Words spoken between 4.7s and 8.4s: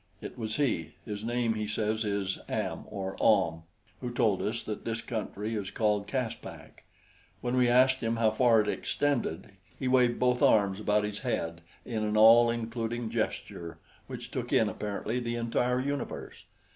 this country is called Caspak. When we asked him how